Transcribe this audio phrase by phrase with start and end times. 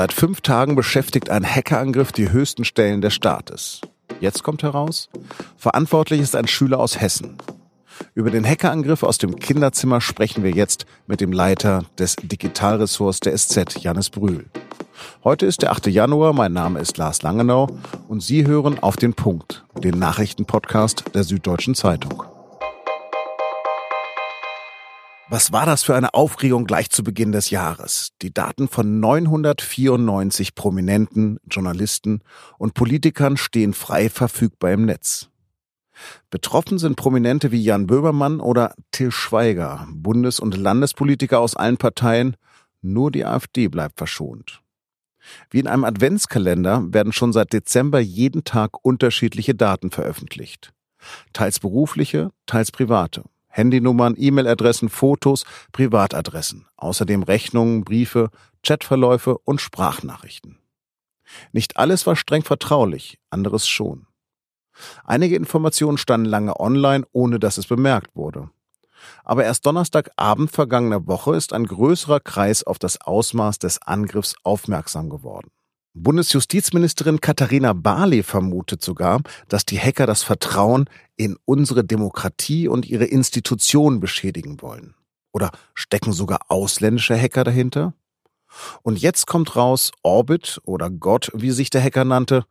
[0.00, 3.82] Seit fünf Tagen beschäftigt ein Hackerangriff die höchsten Stellen des Staates.
[4.18, 5.10] Jetzt kommt heraus,
[5.58, 7.36] verantwortlich ist ein Schüler aus Hessen.
[8.14, 13.36] Über den Hackerangriff aus dem Kinderzimmer sprechen wir jetzt mit dem Leiter des Digitalressorts der
[13.36, 14.46] SZ, Janis Brühl.
[15.22, 15.88] Heute ist der 8.
[15.88, 17.68] Januar, mein Name ist Lars Langenau
[18.08, 22.24] und Sie hören auf den Punkt, den Nachrichtenpodcast der Süddeutschen Zeitung.
[25.32, 28.10] Was war das für eine Aufregung gleich zu Beginn des Jahres?
[28.20, 32.22] Die Daten von 994 Prominenten, Journalisten
[32.58, 35.28] und Politikern stehen frei verfügbar im Netz.
[36.30, 42.36] Betroffen sind Prominente wie Jan Böhmermann oder Till Schweiger, Bundes- und Landespolitiker aus allen Parteien.
[42.82, 44.62] Nur die AfD bleibt verschont.
[45.48, 50.72] Wie in einem Adventskalender werden schon seit Dezember jeden Tag unterschiedliche Daten veröffentlicht.
[51.32, 53.22] Teils berufliche, teils private.
[53.50, 58.30] Handynummern, E-Mail-Adressen, Fotos, Privatadressen, außerdem Rechnungen, Briefe,
[58.62, 60.58] Chatverläufe und Sprachnachrichten.
[61.52, 64.06] Nicht alles war streng vertraulich, anderes schon.
[65.04, 68.50] Einige Informationen standen lange online, ohne dass es bemerkt wurde.
[69.24, 75.08] Aber erst Donnerstagabend vergangener Woche ist ein größerer Kreis auf das Ausmaß des Angriffs aufmerksam
[75.08, 75.50] geworden.
[75.94, 83.06] Bundesjustizministerin Katharina Barley vermutet sogar, dass die Hacker das Vertrauen in unsere Demokratie und ihre
[83.06, 84.94] Institutionen beschädigen wollen.
[85.32, 87.94] Oder stecken sogar ausländische Hacker dahinter?
[88.82, 92.44] Und jetzt kommt raus, Orbit oder Gott, wie sich der Hacker nannte,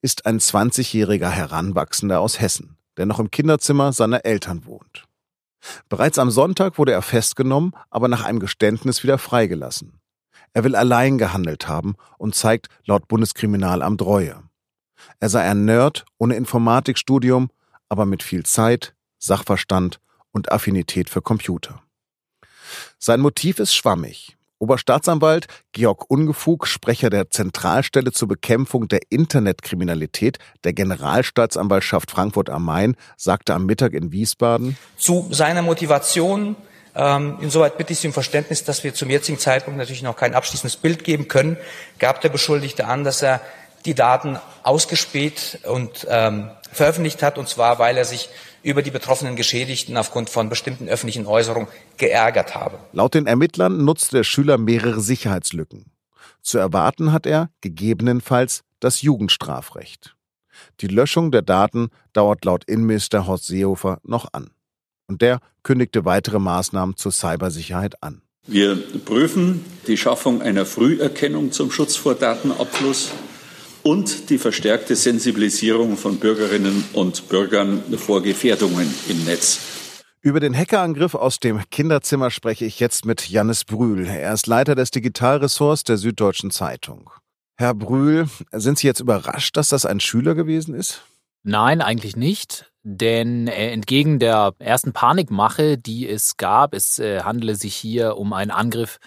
[0.00, 5.04] ist ein 20-jähriger Heranwachsender aus Hessen, der noch im Kinderzimmer seiner Eltern wohnt.
[5.88, 9.98] Bereits am Sonntag wurde er festgenommen, aber nach einem Geständnis wieder freigelassen.
[10.54, 14.42] Er will allein gehandelt haben und zeigt laut Bundeskriminalamt Reue.
[15.20, 17.50] Er sei ein Nerd ohne Informatikstudium,
[17.88, 21.82] aber mit viel Zeit, Sachverstand und Affinität für Computer.
[22.98, 24.36] Sein Motiv ist schwammig.
[24.58, 32.96] Oberstaatsanwalt Georg Ungefug, Sprecher der Zentralstelle zur Bekämpfung der Internetkriminalität der Generalstaatsanwaltschaft Frankfurt am Main,
[33.16, 34.76] sagte am Mittag in Wiesbaden.
[34.96, 36.56] Zu seiner Motivation
[36.94, 40.34] ähm, insoweit bitte ich Sie um Verständnis, dass wir zum jetzigen Zeitpunkt natürlich noch kein
[40.34, 41.56] abschließendes Bild geben können.
[41.98, 43.40] Gab der Beschuldigte an, dass er
[43.84, 48.28] die Daten ausgespäht und ähm, veröffentlicht hat, und zwar, weil er sich
[48.62, 51.68] über die betroffenen Geschädigten aufgrund von bestimmten öffentlichen Äußerungen
[51.98, 52.78] geärgert habe.
[52.92, 55.92] Laut den Ermittlern nutzte der Schüler mehrere Sicherheitslücken.
[56.40, 60.14] Zu erwarten hat er gegebenenfalls das Jugendstrafrecht.
[60.80, 64.50] Die Löschung der Daten dauert laut Innenminister Horst Seehofer noch an
[65.08, 68.22] und der kündigte weitere Maßnahmen zur Cybersicherheit an.
[68.46, 73.12] Wir prüfen die Schaffung einer Früherkennung zum Schutz vor Datenabfluss
[73.82, 79.60] und die verstärkte Sensibilisierung von Bürgerinnen und Bürgern vor Gefährdungen im Netz.
[80.20, 84.06] Über den Hackerangriff aus dem Kinderzimmer spreche ich jetzt mit Jannis Brühl.
[84.06, 87.10] Er ist Leiter des Digitalressorts der Süddeutschen Zeitung.
[87.56, 91.02] Herr Brühl, sind Sie jetzt überrascht, dass das ein Schüler gewesen ist?
[91.44, 92.72] Nein, eigentlich nicht.
[92.86, 98.34] Denn äh, entgegen der ersten Panikmache, die es gab, es äh, handele sich hier um
[98.34, 98.98] einen Angriff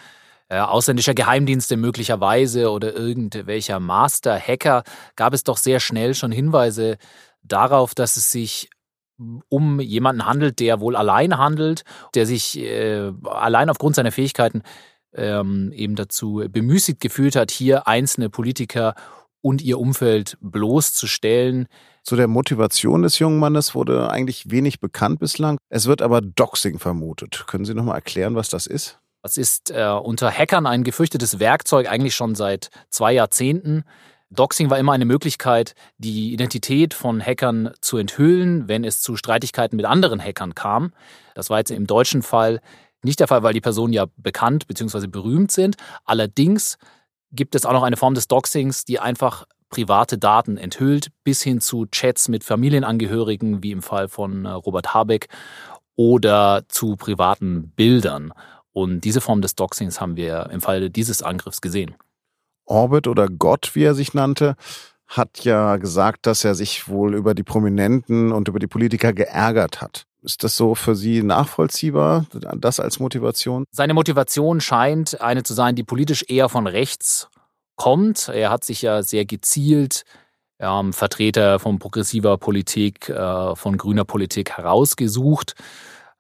[0.49, 4.83] äh, ausländischer Geheimdienste möglicherweise oder irgendwelcher Master-Hacker,
[5.15, 6.97] gab es doch sehr schnell schon Hinweise
[7.43, 8.69] darauf, dass es sich
[9.49, 11.83] um jemanden handelt, der wohl allein handelt,
[12.15, 14.63] der sich äh, allein aufgrund seiner Fähigkeiten
[15.13, 18.95] ähm, eben dazu bemüßigt gefühlt hat, hier einzelne Politiker
[19.41, 21.67] und ihr Umfeld bloßzustellen.
[22.07, 25.57] Zu der Motivation des jungen Mannes wurde eigentlich wenig bekannt bislang.
[25.67, 27.43] Es wird aber Doxing vermutet.
[27.47, 28.97] Können Sie noch mal erklären, was das ist?
[29.23, 33.83] Das ist äh, unter Hackern ein gefürchtetes Werkzeug, eigentlich schon seit zwei Jahrzehnten.
[34.29, 39.75] Doxing war immer eine Möglichkeit, die Identität von Hackern zu enthüllen, wenn es zu Streitigkeiten
[39.75, 40.93] mit anderen Hackern kam.
[41.35, 42.61] Das war jetzt im deutschen Fall
[43.03, 45.07] nicht der Fall, weil die Personen ja bekannt bzw.
[45.07, 45.75] berühmt sind.
[46.05, 46.77] Allerdings
[47.33, 51.61] gibt es auch noch eine Form des Doxings, die einfach private Daten enthüllt, bis hin
[51.61, 55.27] zu Chats mit Familienangehörigen, wie im Fall von äh, Robert Habeck,
[55.95, 58.31] oder zu privaten Bildern.
[58.71, 61.95] Und diese Form des Doxings haben wir im Fall dieses Angriffs gesehen.
[62.65, 64.55] Orbit oder Gott, wie er sich nannte,
[65.07, 69.81] hat ja gesagt, dass er sich wohl über die Prominenten und über die Politiker geärgert
[69.81, 70.03] hat.
[70.21, 72.25] Ist das so für Sie nachvollziehbar,
[72.57, 73.63] das als Motivation?
[73.71, 77.29] Seine Motivation scheint eine zu sein, die politisch eher von rechts
[77.77, 78.27] kommt.
[78.27, 80.03] Er hat sich ja sehr gezielt
[80.59, 85.55] ähm, Vertreter von progressiver Politik, äh, von grüner Politik herausgesucht.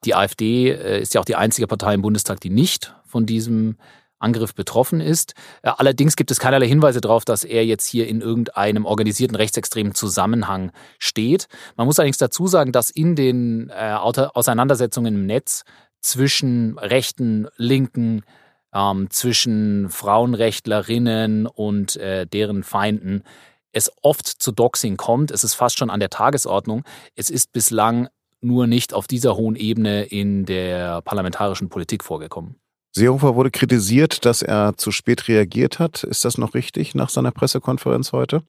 [0.05, 3.77] Die AfD äh, ist ja auch die einzige Partei im Bundestag, die nicht von diesem
[4.19, 5.33] Angriff betroffen ist.
[5.63, 9.93] Äh, allerdings gibt es keinerlei Hinweise darauf, dass er jetzt hier in irgendeinem organisierten rechtsextremen
[9.93, 11.47] Zusammenhang steht.
[11.75, 15.63] Man muss allerdings dazu sagen, dass in den äh, Auseinandersetzungen im Netz
[15.99, 18.23] zwischen rechten, linken,
[18.73, 23.23] ähm, zwischen Frauenrechtlerinnen und äh, deren Feinden
[23.71, 25.31] es oft zu Doxing kommt.
[25.31, 26.83] Es ist fast schon an der Tagesordnung.
[27.15, 28.07] Es ist bislang
[28.41, 32.55] nur nicht auf dieser hohen Ebene in der parlamentarischen Politik vorgekommen.
[32.95, 36.03] Seehofer wurde kritisiert, dass er zu spät reagiert hat.
[36.03, 38.43] Ist das noch richtig nach seiner Pressekonferenz heute?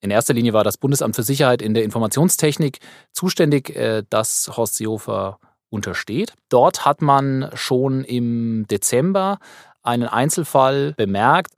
[0.00, 2.78] In erster Linie war das Bundesamt für Sicherheit in der Informationstechnik
[3.12, 5.40] zuständig, äh, das Horst Seehofer
[5.76, 6.34] untersteht.
[6.48, 9.38] Dort hat man schon im Dezember
[9.82, 11.52] einen Einzelfall bemerkt.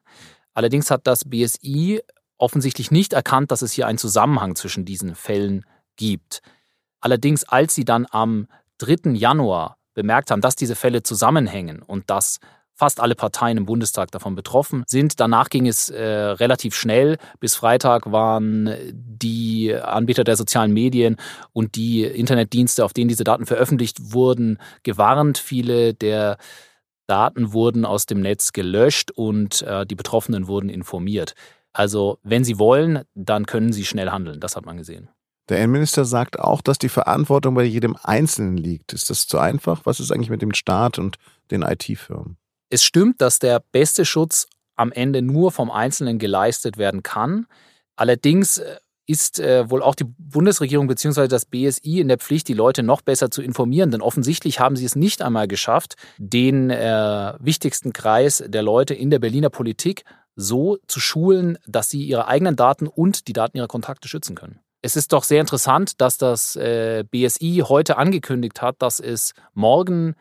[0.53, 2.03] Allerdings hat das BSI
[2.37, 5.65] offensichtlich nicht erkannt, dass es hier einen Zusammenhang zwischen diesen Fällen
[5.97, 6.43] gibt.
[7.01, 8.49] Allerdings, als sie dann am
[8.79, 9.13] 3.
[9.13, 12.39] Januar bemerkt haben, dass diese Fälle zusammenhängen und dass
[12.79, 15.19] fast alle Parteien im Bundestag davon betroffen sind.
[15.19, 17.19] Danach ging es äh, relativ schnell.
[17.41, 21.17] Bis Freitag waren die Anbieter der sozialen Medien
[21.53, 25.39] und die Internetdienste, auf denen diese Daten veröffentlicht wurden, gewarnt.
[25.39, 26.39] Viele der
[27.09, 31.35] Daten wurden aus dem Netz gelöscht und äh, die Betroffenen wurden informiert.
[31.73, 34.39] Also wenn sie wollen, dann können sie schnell handeln.
[34.41, 35.09] Das hat man gesehen.
[35.49, 38.93] Der Innenminister sagt auch, dass die Verantwortung bei jedem Einzelnen liegt.
[38.93, 39.81] Ist das zu einfach?
[39.85, 41.17] Was ist eigentlich mit dem Staat und
[41.51, 42.37] den IT-Firmen?
[42.71, 47.47] Es stimmt, dass der beste Schutz am Ende nur vom Einzelnen geleistet werden kann.
[47.97, 48.77] Allerdings äh,
[49.07, 51.29] ist äh, wohl auch die Bundesregierung bzw.
[51.29, 53.91] das BSI in der Pflicht, die Leute noch besser zu informieren.
[53.91, 59.11] Denn offensichtlich haben sie es nicht einmal geschafft, den äh, wichtigsten Kreis der Leute in
[59.11, 60.05] der Berliner Politik
[60.37, 64.61] so zu schulen, dass sie ihre eigenen Daten und die Daten ihrer Kontakte schützen können.
[64.83, 70.15] Es ist doch sehr interessant, dass das äh, BSI heute angekündigt hat, dass es morgen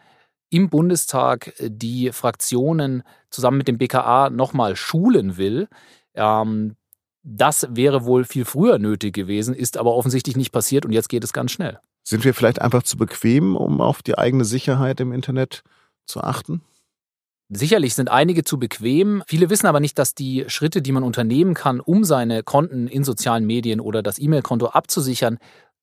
[0.50, 5.68] im Bundestag äh, die Fraktionen zusammen mit dem BKA nochmal schulen will.
[6.14, 6.76] Ähm,
[7.24, 11.24] das wäre wohl viel früher nötig gewesen, ist aber offensichtlich nicht passiert und jetzt geht
[11.24, 11.80] es ganz schnell.
[12.04, 15.64] Sind wir vielleicht einfach zu bequem, um auf die eigene Sicherheit im Internet
[16.06, 16.62] zu achten?
[17.50, 19.24] Sicherlich sind einige zu bequem.
[19.28, 23.06] Viele wissen aber nicht, dass die Schritte, die man unternehmen kann, um seine Konten in
[23.06, 25.38] sozialen Medien oder das E-Mail-Konto abzusichern,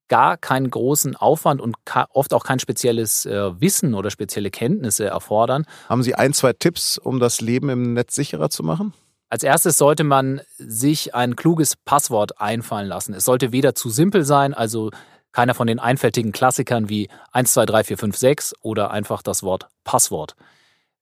[0.08, 1.76] gar keinen großen Aufwand und
[2.10, 5.66] oft auch kein spezielles äh, Wissen oder spezielle Kenntnisse erfordern.
[5.88, 8.92] Haben Sie ein, zwei Tipps, um das Leben im Netz sicherer zu machen?
[9.30, 13.14] Als erstes sollte man sich ein kluges Passwort einfallen lassen.
[13.14, 14.90] Es sollte weder zu simpel sein, also
[15.32, 19.42] keiner von den einfältigen Klassikern wie 1, 2, 3, 4, 5, 6 oder einfach das
[19.42, 20.36] Wort Passwort.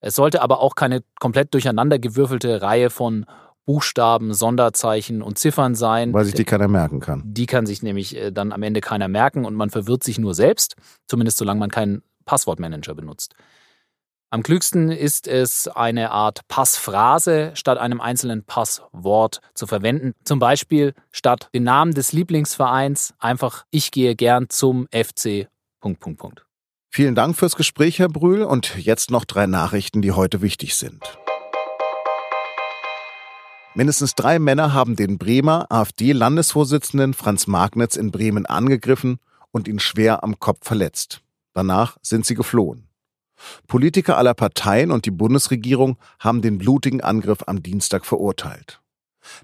[0.01, 3.27] Es sollte aber auch keine komplett durcheinandergewürfelte Reihe von
[3.65, 6.13] Buchstaben, Sonderzeichen und Ziffern sein.
[6.13, 7.23] Weil sich die keiner merken kann.
[7.25, 10.35] Die kann sich nämlich äh, dann am Ende keiner merken und man verwirrt sich nur
[10.35, 10.77] selbst,
[11.07, 13.35] zumindest solange man keinen Passwortmanager benutzt.
[14.31, 20.15] Am klügsten ist es, eine Art Passphrase statt einem einzelnen Passwort zu verwenden.
[20.25, 25.49] Zum Beispiel statt den Namen des Lieblingsvereins einfach ich gehe gern zum FC.
[25.81, 26.47] Punkt, Punkt, Punkt.
[26.89, 28.43] Vielen Dank fürs Gespräch, Herr Brühl.
[28.43, 31.03] Und jetzt noch drei Nachrichten, die heute wichtig sind.
[33.75, 39.19] Mindestens drei Männer haben den Bremer AfD-Landesvorsitzenden Franz Magnitz in Bremen angegriffen
[39.51, 41.23] und ihn schwer am Kopf verletzt.
[41.55, 42.89] Danach sind sie geflohen.
[43.67, 48.83] Politiker aller Parteien und die Bundesregierung haben den blutigen Angriff am Dienstag verurteilt.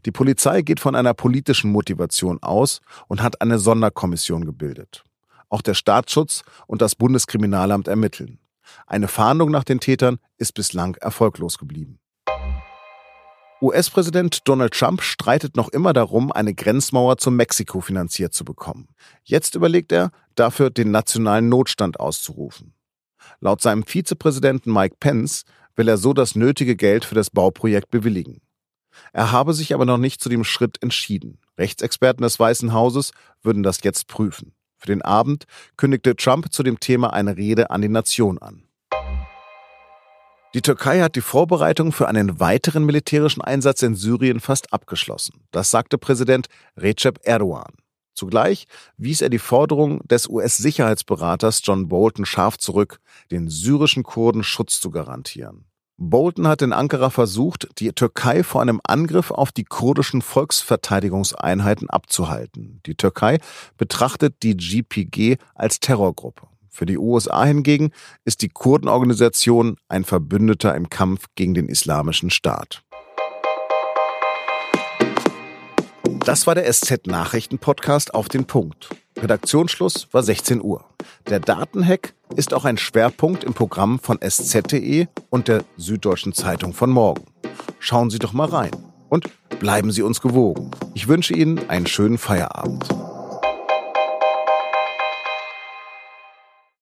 [0.04, 5.04] Die Polizei geht von einer politischen Motivation aus und hat eine Sonderkommission gebildet.
[5.48, 8.38] Auch der Staatsschutz und das Bundeskriminalamt ermitteln.
[8.86, 11.98] Eine Fahndung nach den Tätern ist bislang erfolglos geblieben.
[13.60, 18.88] US-Präsident Donald Trump streitet noch immer darum, eine Grenzmauer zu Mexiko finanziert zu bekommen.
[19.24, 22.74] Jetzt überlegt er, dafür den nationalen Notstand auszurufen.
[23.40, 28.40] Laut seinem Vizepräsidenten Mike Pence will er so das nötige Geld für das Bauprojekt bewilligen.
[29.12, 31.40] Er habe sich aber noch nicht zu dem Schritt entschieden.
[31.58, 33.10] Rechtsexperten des Weißen Hauses
[33.42, 34.54] würden das jetzt prüfen.
[34.76, 35.46] Für den Abend
[35.76, 38.67] kündigte Trump zu dem Thema eine Rede an die Nation an.
[40.58, 45.44] Die Türkei hat die Vorbereitung für einen weiteren militärischen Einsatz in Syrien fast abgeschlossen.
[45.52, 47.74] Das sagte Präsident Recep Erdogan.
[48.12, 52.98] Zugleich wies er die Forderung des US-Sicherheitsberaters John Bolton scharf zurück,
[53.30, 55.66] den syrischen Kurden Schutz zu garantieren.
[55.96, 62.80] Bolton hat in Ankara versucht, die Türkei vor einem Angriff auf die kurdischen Volksverteidigungseinheiten abzuhalten.
[62.84, 63.38] Die Türkei
[63.76, 66.48] betrachtet die GPG als Terrorgruppe.
[66.78, 67.90] Für die USA hingegen
[68.24, 72.84] ist die Kurdenorganisation ein Verbündeter im Kampf gegen den Islamischen Staat.
[76.24, 78.90] Das war der SZ-Nachrichten-Podcast auf den Punkt.
[79.18, 80.84] Redaktionsschluss war 16 Uhr.
[81.28, 86.90] Der Datenhack ist auch ein Schwerpunkt im Programm von sz.de und der Süddeutschen Zeitung von
[86.90, 87.24] morgen.
[87.80, 88.70] Schauen Sie doch mal rein
[89.08, 90.70] und bleiben Sie uns gewogen.
[90.94, 92.88] Ich wünsche Ihnen einen schönen Feierabend.